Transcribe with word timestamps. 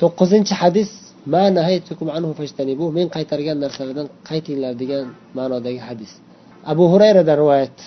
to'qqizinchi 0.00 0.54
hadis 0.62 0.90
men 1.34 1.54
qaytargan 3.16 3.56
narsalardan 3.64 4.08
qaytinglar 4.28 4.72
degan 4.82 5.04
ma'nodagi 5.38 5.80
hadis 5.88 6.12
abu 6.72 6.84
hurayradan 6.92 7.36
rivoyat 7.42 7.78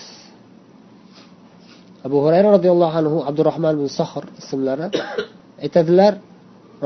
abu 2.06 2.16
hurayra 2.24 2.48
roziyallohu 2.56 2.94
anhu 3.00 3.16
abdurahmon 3.30 3.74
bin 3.80 3.88
sohr 3.98 4.24
ismlari 4.40 4.86
aytadilar 5.64 6.12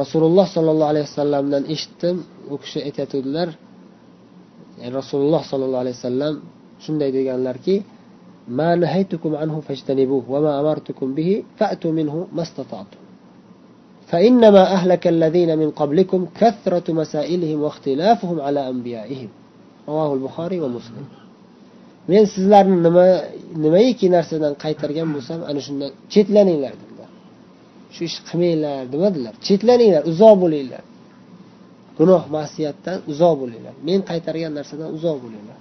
rasululloh 0.00 0.46
sollallohu 0.56 0.90
alayhi 0.92 1.06
vasallamdan 1.10 1.62
eshitdim 1.74 2.16
u 2.52 2.54
kishi 2.62 2.78
aytayotgandilar 2.86 3.48
yani 4.80 4.92
rasululloh 5.00 5.42
sollallohu 5.50 5.82
alayhi 5.84 5.96
vasallam 6.00 6.34
shunday 6.84 7.10
deganlarki 7.18 7.76
ما 8.48 8.74
نهيتكم 8.82 9.32
عنه 9.36 9.60
فاجتنبوه 9.60 10.24
وما 10.28 10.60
أمرتكم 10.60 11.14
به 11.14 11.44
فأتوا 11.58 11.92
منه 11.92 12.14
ما 12.36 12.42
استطعتم 12.42 12.97
فإنما 14.10 14.62
أهلك 14.76 15.06
الذين 15.06 15.58
من 15.58 15.70
قبلكم 15.70 16.26
كثرة 16.40 16.92
مسائلهم 16.92 17.62
واختلافهم 17.62 18.40
على 18.40 18.68
أنبيائهم 18.68 19.28
رواه 19.88 20.14
البخاري 20.14 20.60
ومسلم 20.60 21.06
men 22.12 22.24
sizlarni 22.34 22.76
nima 22.86 23.06
nimaiki 23.64 24.06
narsadan 24.16 24.52
qaytargan 24.64 25.08
bo'lsam 25.14 25.40
ana 25.50 25.60
shundan 25.66 25.90
chetlaninglar 26.12 26.72
dedilar 26.82 27.10
shu 27.94 28.00
ishni 28.08 28.22
qilmanglar 28.30 28.82
demadilar 28.94 29.34
chetlaninglar 29.46 30.02
uzoq 30.12 30.34
bo'linglar 30.42 30.82
gunoh 31.98 32.22
masiyatdan 32.36 32.98
uzoq 33.12 33.34
bo'linglar 33.42 33.74
men 33.88 34.00
qaytargan 34.10 34.52
narsadan 34.58 34.88
uzoq 34.96 35.16
bo'linglar 35.24 35.58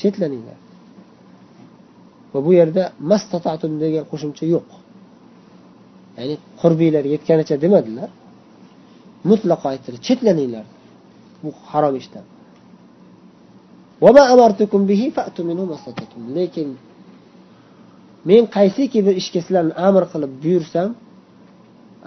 chetlaninglar 0.00 0.58
va 2.32 2.38
bu 2.46 2.50
yerda 2.60 2.84
mastatatum 3.10 3.72
degan 3.82 4.04
qo'shimcha 4.10 4.44
yo'q 4.54 4.66
Ya'ni 6.17 6.35
qurbiylar 6.61 7.03
yetganicha 7.13 7.55
demadilar. 7.63 8.09
Mutlaqo 9.29 9.65
aytdilar 9.73 9.99
chetlaninglar 10.07 10.65
bu 11.43 11.49
harom 11.71 11.95
ishdan. 12.01 12.25
Lekin 16.37 16.67
men 18.29 18.43
qaysiki 18.55 18.99
bir 19.07 19.15
ishga 19.21 19.39
sizlarni 19.45 19.73
amr 19.87 20.03
qilib 20.13 20.31
buyursam 20.43 20.89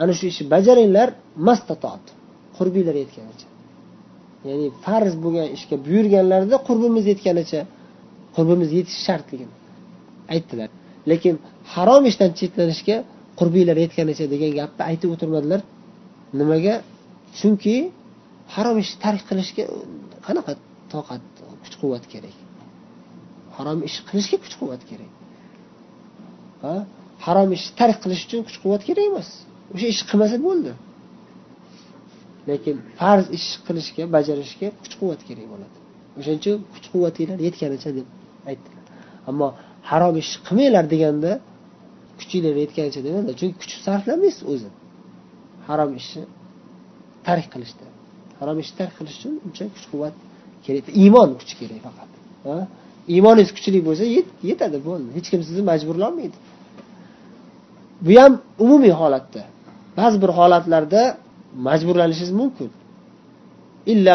ana 0.03 0.13
shu 0.19 0.25
ishni 0.33 0.47
bajaringlar 0.55 1.09
mastatot 1.49 2.05
qurbiylar 2.57 2.95
yetganicha. 3.03 3.49
Ya'ni 4.49 4.67
farz 4.85 5.15
bo'lgan 5.25 5.49
ishga 5.57 5.77
buyurganlarida 5.87 6.57
qurbimiz 6.69 7.05
yetganicha 7.13 7.61
qurbimiz 8.37 8.71
yetishi 8.79 9.01
shartligini 9.09 9.55
aytdilar. 10.35 10.69
Lekin 11.11 11.35
harom 11.75 12.03
ishdan 12.11 12.31
chetlanishga 12.39 12.97
qurbiylar 13.39 13.77
yetganicha 13.85 14.25
degan 14.35 14.53
gapni 14.61 14.83
aytib 14.91 15.09
o'tirmadilar. 15.15 15.61
Nimaga? 16.41 16.75
Chunki 17.39 17.75
harom 18.55 18.77
ishni 18.83 18.99
tark 19.05 19.23
qilishga 19.29 19.65
qanaqa 20.27 20.53
toqat 20.93 21.23
kuch 21.63 21.77
quvvat 21.81 22.05
kerak? 22.13 22.37
Harom 23.57 23.79
ish 23.89 23.99
qilishga 24.09 24.37
kuch 24.45 24.55
quvvat 24.61 24.83
kerak. 24.91 25.13
Ha? 26.65 26.75
Harom 27.27 27.49
ishni 27.57 27.73
tark 27.81 27.99
qilish 28.05 28.23
uchun 28.27 28.41
kuch 28.49 28.59
quvvat 28.63 28.83
kerak 28.89 29.05
emas. 29.11 29.29
O'sha 29.75 29.87
ishni 29.93 30.07
qilmasa 30.11 30.37
bo'ldi. 30.47 30.73
Lekin 32.51 32.77
farz 33.01 33.27
ish 33.39 33.49
qilishga 33.67 34.05
bajarishga 34.17 34.69
kuch 34.83 34.95
quvvat 35.01 35.21
kerak 35.29 35.47
bo'ladi. 35.53 35.77
O'shaning 36.19 36.41
uchun 36.43 36.57
kuch 36.75 36.87
quvvatinglar 36.93 37.39
yetganicha 37.47 37.91
deb 37.99 38.07
aytdilar 38.51 38.85
ammo 39.31 39.49
harom 39.91 40.15
ish 40.23 40.33
qilmanglar 40.47 40.85
deganda 40.95 41.31
kuchinglar 42.19 42.55
yetganicha 42.65 43.01
demadilar 43.07 43.35
chunki 43.41 43.57
kuch 43.63 43.75
sarflamaysiz 43.87 44.43
o'zi. 44.53 44.69
Harom 45.69 45.91
ishni 46.01 46.23
tark 47.27 47.47
qilishda. 47.55 47.87
Harom 48.41 48.57
ishni 48.63 48.75
tark 48.81 48.95
qilish 48.99 49.17
uchun 49.19 49.35
uncha 49.47 49.65
kuch 49.75 49.87
quvvat 49.93 50.15
kerak 50.65 50.85
iymon 51.03 51.29
kuchi 51.41 51.55
kerak 51.61 51.81
faqat. 51.87 52.11
Iymoningiz 53.15 53.51
kuchli 53.57 53.79
bo'lsa 53.89 54.05
yetadi 54.51 54.79
bo'ldi. 54.89 55.09
Hech 55.17 55.29
kim 55.33 55.41
sizni 55.49 55.63
majburlolmaydi 55.71 56.37
bu 58.01 58.21
ham 58.21 58.33
umumiy 58.65 58.95
holatda. 59.01 59.43
Ba'zi 59.99 60.17
bir 60.23 60.31
holatlarda 60.39 61.03
majburlanishingiz 61.69 62.33
mumkin. 62.41 62.71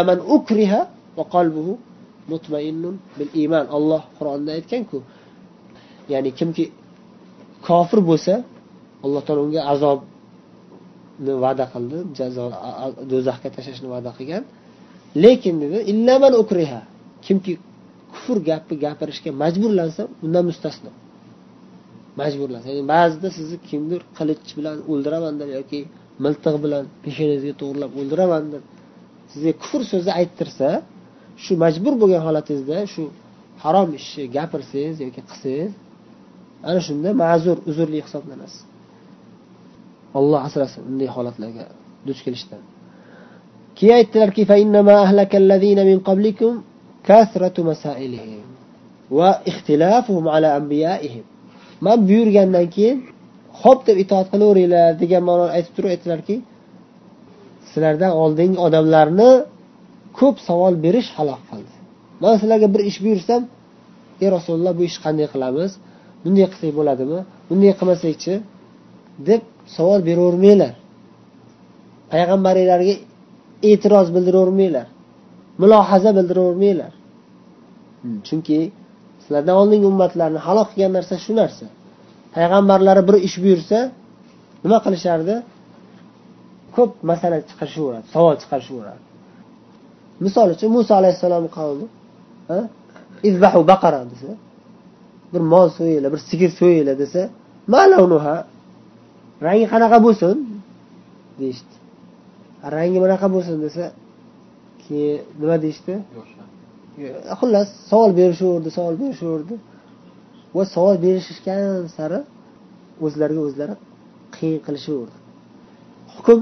Man 0.09 0.19
ukriha 0.35 0.81
va 1.18 1.23
qalbuhu 1.35 1.73
mutmainnun 2.31 2.95
bil 3.18 3.29
iymon 3.41 3.66
olloh 3.78 4.01
qur'onda 4.18 4.51
aytganku 4.57 4.97
ya'ni 6.13 6.31
kimki 6.39 6.63
kofir 7.67 7.99
bo'lsa 8.09 8.33
alloh 9.05 9.22
taolo 9.25 9.41
unga 9.47 9.61
azobni 9.73 11.33
va'da 11.44 11.66
qildi 11.73 11.97
jazo 12.19 12.44
do'zaxga 13.11 13.49
tashlashni 13.55 13.88
va'da 13.95 14.11
qilgan. 14.17 14.44
Lekin 15.23 15.55
dedi 15.63 15.77
illaman 15.91 16.33
ukriha. 16.44 16.81
Kimki 17.25 17.53
kufr 18.13 18.38
gapni 18.50 18.75
gapirishga 18.85 19.31
majburlansa 19.44 20.01
undan 20.25 20.44
mustasno. 20.50 20.91
Majburlansa. 22.21 22.66
Ya'ni 22.71 22.83
ba'zida 22.94 23.27
sizni 23.38 23.57
kimdir 23.69 24.01
qilich 24.17 24.50
bilan 24.57 24.77
o'ldiraman 24.91 25.33
deb 25.41 25.50
yoki 25.57 25.79
miltiq 26.25 26.55
bilan 26.63 26.83
peshonangizga 27.03 27.53
to'g'irlab 27.61 27.91
o'ldiraman 28.00 28.44
deb 28.53 28.63
sizga 29.31 29.53
kufr 29.61 29.81
so'zi 29.91 30.11
ayttirsa 30.19 30.67
shu 31.44 31.51
majbur 31.63 31.94
bo'lgan 32.01 32.21
holatingizda 32.27 32.77
shu 32.94 33.03
harom 33.63 33.89
ishni 34.00 34.23
gapirsangiz 34.38 34.97
yoki 35.05 35.21
qilsangiz 35.29 35.71
ana 36.69 36.79
shunda 36.88 37.09
ma'zur 37.23 37.57
uzrli 37.69 37.99
hisoblanasiz. 38.05 38.61
Alloh 40.17 40.39
asrasin 40.47 40.81
bunday 40.88 41.09
holatlarga 41.16 41.66
duch 42.07 42.19
kelishdan. 42.25 42.61
Keyin 43.77 43.95
aytdilarki 43.99 44.41
man 51.85 51.97
buyurgandan 52.09 52.67
keyin 52.75 52.97
ho'p 53.61 53.79
deb 53.88 53.97
itoat 54.03 54.27
qilaveringlar 54.33 54.88
degan 55.01 55.23
ma'noni 55.29 55.51
aytib 55.57 55.73
turib 55.75 55.89
aytdilarki 55.94 56.35
sizlardan 57.69 58.13
oldingi 58.23 58.57
odamlarni 58.67 59.31
ko'p 60.19 60.35
savol 60.47 60.73
berish 60.85 61.09
halok 61.17 61.41
qildi. 61.50 61.73
Man 62.23 62.33
sizlarga 62.41 62.67
bir 62.73 62.81
ish 62.89 63.00
buyursam 63.05 63.41
ey 64.23 64.29
rasululloh 64.35 64.73
bu 64.79 64.83
ishni 64.89 65.01
qanday 65.05 65.27
qilamiz? 65.33 65.71
Bunday 66.23 66.45
qilsak 66.51 66.71
bo'ladimi? 66.79 67.19
Bunday 67.49 67.71
qilmasakchi 67.79 68.33
deb 69.29 69.41
savol 69.75 69.99
beravermanglar. 70.09 70.73
Payg'ambaringlarga 72.11 72.95
e'tiroz 73.69 74.07
bildiravermanglar 74.15 74.87
mulohaza 75.61 76.11
bildiravermanglar 76.17 76.91
hmm, 78.01 78.17
chunki 78.27 78.57
sizlardan 79.21 79.55
oldingi 79.61 79.87
ummatlarni 79.93 80.39
halok 80.47 80.67
qilgan 80.73 80.91
narsa 80.97 81.15
shu 81.25 81.31
narsa. 81.41 81.65
Payg'ambarlari 82.35 83.01
bir 83.09 83.15
ish 83.27 83.38
buyursa 83.43 83.77
nima 84.63 84.77
qilishardi? 84.85 85.35
Ko'p 86.75 86.91
masala 87.11 87.38
chiqarishaveradi 87.49 88.05
savol 88.15 88.35
chiqarishaveradi. 88.41 89.01
Misol 90.25 90.47
uchun 90.55 90.69
muso 90.77 90.91
alayhissalomni 91.01 91.49
qavmi 91.57 91.85
izbahu 93.29 93.61
baqara 93.71 94.01
desa 94.11 94.31
bir 95.34 95.42
mol 95.53 95.68
so'yinglar 95.78 96.12
bir 96.16 96.22
sigir 96.30 96.52
so'yinglar 96.59 96.96
desa 97.03 97.22
rangi 99.46 99.66
qanaqa 99.74 99.97
bo'lsin? 100.06 100.36
deyishdi. 101.40 101.74
Rangi 102.75 103.00
bunaqa 103.03 103.28
bo'lsin? 103.36 103.56
desa 103.66 103.84
keyin 104.84 105.18
nima 105.42 105.58
deyishdi? 105.64 105.94
Xullas 107.40 107.68
savol 107.90 108.12
berishaverdi 108.19 108.69
savol 108.78 108.96
berishaverdi. 109.02 109.56
Va 110.56 110.64
savol 110.75 110.96
berishgan 111.06 111.88
sari 111.98 112.19
o'zlariga 113.06 113.42
o'zlari 113.48 113.75
qiyin 114.36 114.59
qilishaverdi. 114.66 115.18
Hukm 116.16 116.40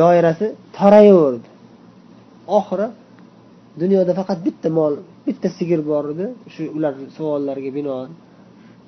doirasi 0.00 0.46
torayaverdi 0.78 1.48
oxiri 2.58 2.86
dunyoda 3.82 4.12
faqat 4.20 4.38
bitta 4.46 4.68
mol 4.78 4.94
bitta 5.26 5.48
sigir 5.58 5.80
bor 5.90 6.04
edi. 6.12 6.26
Shu 6.54 6.62
ular 6.76 6.92
savollariga 7.16 7.70
binoan 7.78 8.10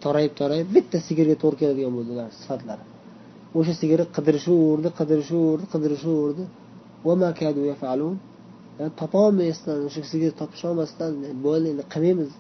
torayib 0.05 0.33
torayib 0.41 0.69
bitta 0.77 0.99
sigirga 1.07 1.37
to'g'ri 1.43 1.57
keladigan 1.63 1.93
bo'ldi 1.97 2.11
ular 2.15 2.29
sifatlari. 2.41 2.85
O'sha 3.59 3.75
sigirni 3.81 4.07
qidirishaverdi 4.17 4.89
qidirishaverdi 4.99 5.65
qidirishaverdi. 5.75 6.45
Topolmasdan 9.01 9.79
o'sha 9.89 10.03
sigirni 10.13 10.37
topisholmasdan 10.43 11.11
bo'ldi 11.47 11.67
endi 11.73 11.85
qilmaymiz 11.95 12.31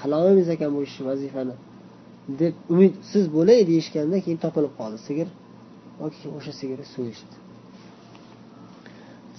qilolmaymiz 0.00 0.48
ekan 0.54 0.70
bu 0.76 0.80
ishni 0.88 1.02
vazifani 1.10 1.54
deb 2.40 2.54
umidsiz 2.72 3.24
bo'lay 3.36 3.60
deyishganda 3.70 4.16
keyin 4.24 4.38
topilib 4.44 4.72
qoldi 4.80 4.98
sigir. 5.08 5.28
O'sha 6.38 6.52
sigirni 6.60 6.86
so'yishdi 6.96 7.36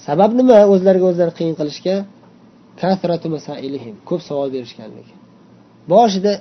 sabab 0.06 0.32
nima 0.40 0.58
o'zlariga 0.74 1.06
o'zlari 1.12 1.34
qiyin 1.40 1.56
qilishga? 1.60 1.96
Ko'p 4.10 4.22
savol 4.30 4.50
berishganligi. 4.56 5.14
Boshida 5.94 6.34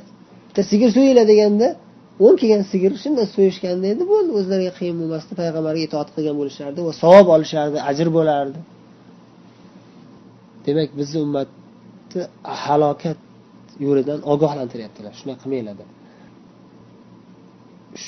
bitta 0.49 0.63
sigir 0.71 0.91
so'yinglar 0.97 1.27
deganda 1.33 1.69
o'n 2.27 2.35
kelgan 2.41 2.63
sigir 2.73 2.93
shunday 3.03 3.27
so'yishganda 3.35 3.87
edi 3.95 4.05
bo'ldi 4.13 4.31
o'zlariga 4.39 4.73
qiyin 4.79 4.97
bo'lmasdi. 5.01 5.33
Payg'ambarga 5.41 5.83
itoat 5.89 6.09
qilgan 6.15 6.37
bo'lishardi 6.41 6.81
va 6.87 6.93
savob 7.03 7.27
olishardi 7.37 7.79
ajr 7.91 8.09
bo'lardi. 8.19 8.59
Demak 10.67 10.91
bizni 11.01 11.19
ummatni 11.27 12.23
halokat 12.65 13.19
yo'lidan 13.85 14.21
ogohlantiryaptilar. 14.33 15.13
Shunday 15.19 15.37
qilmanglar 15.43 15.75
deb. 15.81 15.91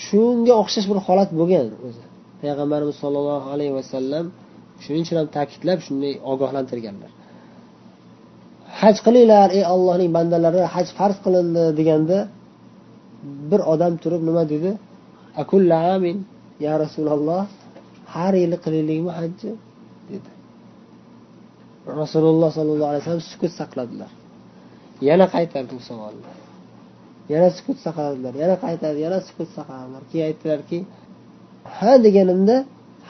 Shunga 0.02 0.54
o'xshash 0.62 0.86
bir 0.90 0.98
holat 1.06 1.30
bo'lgan 1.40 1.66
o'zi. 1.86 2.04
Payg'ambarimiz 2.42 2.96
sollallohu 3.02 3.48
alayhi 3.54 3.74
vasallam 3.78 4.26
shuning 4.84 5.02
uchun 5.06 5.16
ham 5.20 5.28
ta'kidlab 5.36 5.78
shunday 5.86 6.12
ogohlantirganlar. 6.32 7.10
Haj 8.82 8.96
qilinglar 9.06 9.48
ey 9.58 9.64
allohning 9.72 10.10
bandalari 10.16 10.62
haj 10.74 10.88
farz 10.98 11.16
qilindi 11.24 11.64
deganda 11.78 12.18
bir 13.50 13.60
odam 13.72 13.94
turib 14.02 14.22
nima 14.28 14.42
dedi? 14.52 14.70
Akulla 15.42 15.76
amin 15.94 16.16
ya 16.66 16.72
rasululloh 16.84 17.42
har 18.14 18.32
yili 18.42 18.56
qilaylikmi 18.64 19.10
hajni 19.18 19.52
dedi. 20.10 20.30
Rasululloh 22.02 22.50
sollallohu 22.58 22.90
alayhi 22.92 23.02
vasallam 23.04 23.26
sukut 23.32 23.52
saqladilar. 23.60 24.10
Yana 25.08 25.26
qaytardi 25.34 25.72
bu 25.78 25.82
savolni. 25.90 26.30
Yana 27.32 27.48
sukut 27.56 27.78
saqladilar 27.86 28.32
yana 28.42 28.56
qaytardi 28.64 28.98
yana 29.06 29.18
sukut 29.28 29.48
saqladilar. 29.56 30.02
Keyin 30.10 30.24
aytdilarki 30.30 30.78
ha 31.76 31.92
deganimda 32.06 32.56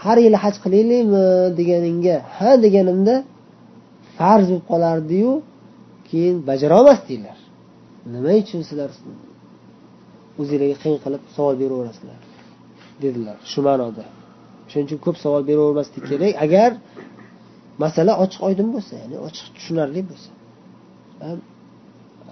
har 0.03 0.19
yili 0.25 0.39
haj 0.45 0.55
qilaylikmi 0.65 1.25
deganingga 1.59 2.17
ha 2.37 2.51
deganimda 2.65 3.15
farz 4.19 4.47
bo'lib 4.51 4.65
qolardiyu 4.73 5.33
keyin 6.11 6.37
bajarolmasdinglar. 6.49 7.39
Nima 8.15 8.33
uchun 8.43 8.63
sizlar 8.69 8.91
o'zinglarga 10.41 10.77
qiyin 10.83 10.99
qilib 11.05 11.23
savol 11.37 11.55
beraverasizlar? 11.63 12.21
Dedilar 13.03 13.37
shu 13.53 13.61
ma'noda. 13.69 14.05
Shuning 14.71 14.87
uchun 14.89 15.01
ko'p 15.07 15.17
savol 15.25 15.43
beravermaslik 15.51 16.05
kerak. 16.11 16.33
Agar 16.45 16.71
masala 17.83 18.13
ochiq 18.25 18.41
oydin 18.49 18.69
bo'lsa 18.75 18.93
ya'ni 19.03 19.17
ochiq 19.27 19.47
tushunarli 19.57 20.03
bo'lsa. 20.11 20.31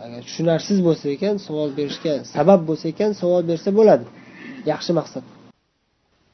Agar 0.04 0.20
tushunarsiz 0.28 0.78
bo'lsa 0.86 1.06
ekan 1.16 1.36
savol 1.46 1.70
berishga 1.78 2.14
sabab 2.34 2.60
bo'lsa 2.68 2.86
ekan 2.92 3.10
savol 3.20 3.42
bersa 3.50 3.70
bo'ladi. 3.78 4.06
Yaxshi 4.72 4.92
maqsad. 4.98 5.24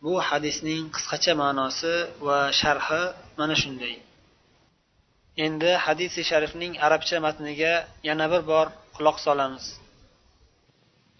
Bu 0.04 0.14
hadisning 0.28 0.82
qisqacha 0.96 1.32
ma'nosi 1.42 1.94
va 2.26 2.38
sharhi 2.60 3.02
mana 3.40 3.54
shunday. 3.62 3.94
Endi 5.36 5.70
hadisi 5.84 6.22
sharifning 6.24 6.74
arabcha 6.86 7.20
matniga 7.26 7.72
yana 8.08 8.26
bir 8.32 8.42
bor 8.50 8.66
quloq 8.96 9.18
solamiz. 9.26 9.66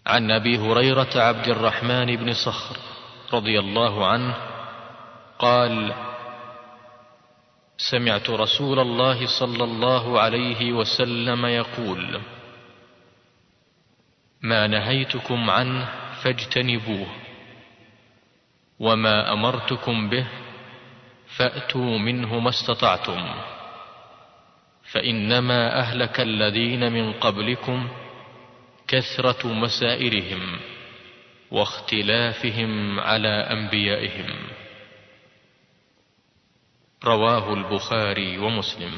عن 0.07 0.31
ابي 0.31 0.57
هريره 0.57 1.13
عبد 1.15 1.47
الرحمن 1.47 2.15
بن 2.15 2.33
صخر 2.33 2.77
رضي 3.33 3.59
الله 3.59 4.07
عنه 4.07 4.35
قال 5.39 5.93
سمعت 7.77 8.29
رسول 8.29 8.79
الله 8.79 9.25
صلى 9.39 9.63
الله 9.63 10.19
عليه 10.21 10.73
وسلم 10.73 11.45
يقول 11.45 12.21
ما 14.41 14.67
نهيتكم 14.67 15.49
عنه 15.49 15.89
فاجتنبوه 16.23 17.07
وما 18.79 19.33
امرتكم 19.33 20.09
به 20.09 20.25
فاتوا 21.37 21.97
منه 21.97 22.39
ما 22.39 22.49
استطعتم 22.49 23.35
فإنما 24.91 25.79
أهلك 25.79 26.19
الذين 26.19 26.91
من 26.91 27.13
قبلكم 27.13 27.89
كثرة 28.87 29.47
مسائرهم 29.47 30.59
واختلافهم 31.51 32.99
على 32.99 33.27
أنبيائهم. 33.27 34.29
رواه 37.03 37.53
البخاري 37.53 38.37
ومسلم. 38.37 38.91